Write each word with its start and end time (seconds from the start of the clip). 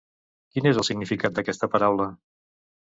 Quin 0.55 0.69
és 0.71 0.79
el 0.83 0.87
significat 0.89 1.37
d'aquesta 1.37 1.71
paraula? 1.77 2.13